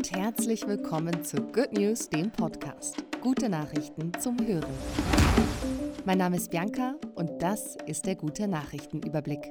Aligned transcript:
und 0.00 0.12
herzlich 0.12 0.66
willkommen 0.66 1.24
zu 1.24 1.42
Good 1.42 1.74
News, 1.74 2.08
dem 2.08 2.30
Podcast. 2.30 3.04
Gute 3.20 3.50
Nachrichten 3.50 4.18
zum 4.18 4.38
Hören. 4.46 4.72
Mein 6.06 6.16
Name 6.16 6.38
ist 6.38 6.50
Bianca 6.50 6.94
und 7.16 7.42
das 7.42 7.76
ist 7.84 8.06
der 8.06 8.16
gute 8.16 8.48
Nachrichtenüberblick. 8.48 9.46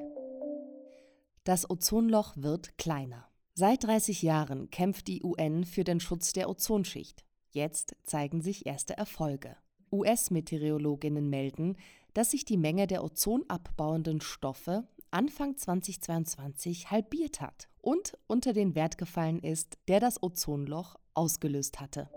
Das 1.44 1.70
Ozonloch 1.70 2.36
wird 2.36 2.76
kleiner. 2.78 3.28
Seit 3.54 3.84
30 3.84 4.22
Jahren 4.22 4.70
kämpft 4.70 5.06
die 5.06 5.22
UN 5.22 5.64
für 5.64 5.84
den 5.84 6.00
Schutz 6.00 6.32
der 6.32 6.50
Ozonschicht. 6.50 7.24
Jetzt 7.50 7.94
zeigen 8.02 8.42
sich 8.42 8.66
erste 8.66 8.96
Erfolge. 8.96 9.56
US-Meteorologinnen 9.92 11.30
melden, 11.30 11.76
dass 12.12 12.32
sich 12.32 12.44
die 12.44 12.58
Menge 12.58 12.88
der 12.88 13.04
ozonabbauenden 13.04 14.20
Stoffe 14.20 14.82
Anfang 15.12 15.56
2022 15.56 16.90
halbiert 16.92 17.40
hat 17.40 17.68
und 17.80 18.16
unter 18.28 18.52
den 18.52 18.76
Wert 18.76 18.96
gefallen 18.96 19.40
ist, 19.40 19.76
der 19.88 19.98
das 19.98 20.22
Ozonloch 20.22 20.96
ausgelöst 21.14 21.80
hatte. 21.80 22.08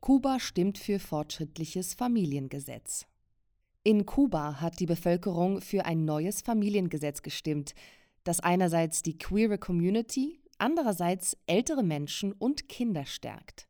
Kuba 0.00 0.40
stimmt 0.40 0.78
für 0.78 0.98
fortschrittliches 0.98 1.92
Familiengesetz. 1.92 3.06
In 3.82 4.06
Kuba 4.06 4.62
hat 4.62 4.80
die 4.80 4.86
Bevölkerung 4.86 5.60
für 5.60 5.84
ein 5.84 6.06
neues 6.06 6.40
Familiengesetz 6.40 7.20
gestimmt, 7.20 7.74
das 8.24 8.40
einerseits 8.40 9.02
die 9.02 9.18
queere 9.18 9.58
Community, 9.58 10.40
andererseits 10.56 11.36
ältere 11.46 11.82
Menschen 11.82 12.32
und 12.32 12.68
Kinder 12.70 13.04
stärkt. 13.04 13.68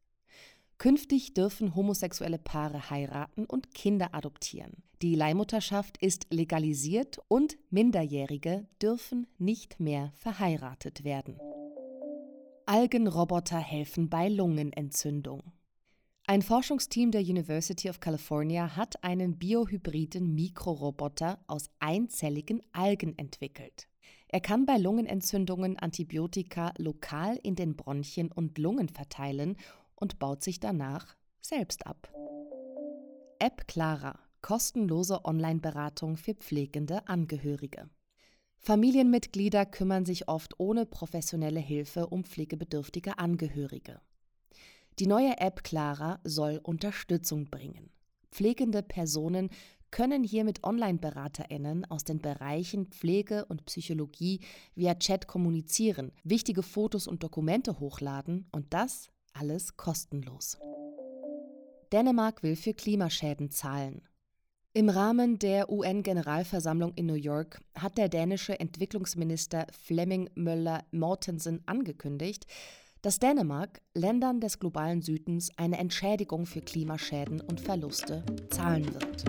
Künftig 0.79 1.35
dürfen 1.35 1.75
homosexuelle 1.75 2.39
Paare 2.39 2.89
heiraten 2.89 3.45
und 3.47 3.75
Kinder 3.75 4.15
adoptieren. 4.15 4.85
Die 5.03 5.17
Leihmutterschaft 5.17 5.97
ist 5.99 6.29
legalisiert 6.31 7.19
und 7.27 7.59
Minderjährige 7.71 8.65
dürfen 8.81 9.27
nicht 9.39 9.81
mehr 9.81 10.13
verheiratet 10.15 11.03
werden. 11.03 11.41
Algenroboter 12.67 13.59
helfen 13.59 14.09
bei 14.09 14.29
Lungenentzündung. 14.29 15.43
Ein 16.29 16.43
Forschungsteam 16.43 17.11
der 17.11 17.23
University 17.23 17.91
of 17.91 17.99
California 17.99 18.77
hat 18.77 19.03
einen 19.03 19.37
biohybriden 19.37 20.35
Mikroroboter 20.35 21.41
aus 21.49 21.71
einzelligen 21.81 22.63
Algen 22.71 23.19
entwickelt. 23.19 23.89
Er 24.29 24.41
kann 24.41 24.67
bei 24.67 24.77
Lungenentzündungen 24.77 25.79
Antibiotika 25.79 26.75
lokal 26.77 27.41
in 27.43 27.55
den 27.55 27.77
Bronchien 27.77 28.31
und 28.31 28.59
Lungen 28.59 28.91
verteilen 28.91 29.57
und 30.01 30.19
baut 30.19 30.43
sich 30.43 30.61
danach 30.61 31.17
selbst 31.41 31.87
ab. 31.87 32.13
App 33.39 33.67
Clara, 33.69 34.19
kostenlose 34.41 35.25
Online-Beratung 35.25 36.17
für 36.17 36.35
pflegende 36.35 37.07
Angehörige. 37.09 37.89
Familienmitglieder 38.59 39.67
kümmern 39.67 40.05
sich 40.05 40.29
oft 40.29 40.59
ohne 40.59 40.85
professionelle 40.85 41.61
Hilfe 41.61 42.09
um 42.09 42.25
pflegebedürftige 42.25 43.19
Angehörige. 43.19 44.01
Die 44.99 45.07
neue 45.07 45.39
App 45.39 45.63
Clara 45.63 46.19
soll 46.25 46.61
Unterstützung 46.63 47.51
bringen. 47.51 47.91
Pflegende 48.33 48.83
Personen 48.83 49.51
können 49.91 50.23
hier 50.23 50.45
mit 50.45 50.65
Online-BeraterInnen 50.65 51.85
aus 51.87 52.05
den 52.05 52.19
Bereichen 52.19 52.87
Pflege 52.87 53.45
und 53.47 53.65
Psychologie 53.67 54.41
via 54.75 54.97
Chat 54.97 55.27
kommunizieren, 55.27 56.13
wichtige 56.25 56.63
Fotos 56.63 57.07
und 57.07 57.23
Dokumente 57.23 57.79
hochladen 57.79 58.47
und 58.53 58.75
das 58.75 59.09
alles 59.39 59.77
kostenlos. 59.77 60.59
Dänemark 61.93 62.43
will 62.43 62.57
für 62.57 62.75
Klimaschäden 62.75 63.51
zahlen. 63.51 64.03
Im 64.75 64.91
Rahmen 64.91 65.39
der 65.39 65.71
UN-Generalversammlung 65.71 66.93
in 66.95 67.07
New 67.07 67.15
York 67.15 67.61
hat 67.75 67.97
der 67.99 68.09
dänische 68.09 68.61
Entwicklungsminister 68.61 69.67
Flemming 69.73 70.29
Möller 70.35 70.85
Mortensen 70.93 71.63
angekündigt, 71.67 72.47
dass 73.03 73.19
Dänemark 73.19 73.81
Ländern 73.95 74.41
des 74.41 74.59
globalen 74.59 75.03
Südens 75.03 75.51
eine 75.57 75.79
Entschädigung 75.79 76.47
für 76.47 76.61
Klimaschäden 76.61 77.41
und 77.41 77.61
Verluste 77.61 78.25
zahlen 78.51 78.93
wird. 78.93 79.25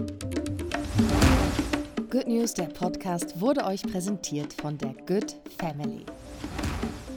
Good 2.12 2.28
News, 2.28 2.54
der 2.56 2.66
Podcast, 2.66 3.40
wurde 3.40 3.64
euch 3.66 3.84
präsentiert 3.84 4.54
von 4.54 4.78
der 4.78 4.94
Good 5.08 5.36
Family. 5.58 6.06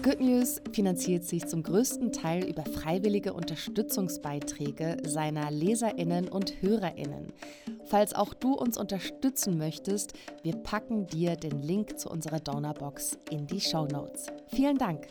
Good 0.03 0.21
News 0.21 0.61
finanziert 0.73 1.23
sich 1.23 1.47
zum 1.47 1.63
größten 1.63 2.11
Teil 2.11 2.45
über 2.45 2.65
freiwillige 2.65 3.35
Unterstützungsbeiträge 3.35 4.97
seiner 5.07 5.49
Leserinnen 5.53 6.29
und 6.29 6.61
Hörerinnen. 6.61 7.33
Falls 7.85 8.13
auch 8.13 8.35
du 8.35 8.53
uns 8.55 8.79
unterstützen 8.79 9.59
möchtest, 9.59 10.15
wir 10.43 10.57
packen 10.57 11.07
dir 11.07 11.37
den 11.37 11.63
Link 11.63 12.01
zu 12.01 12.11
unserer 12.11 12.41
Donnerbox 12.41 13.17
in 13.31 13.47
die 13.47 13.61
Show 13.61 13.87
Notes. 13.87 14.27
Vielen 14.49 14.77
Dank. 14.77 15.07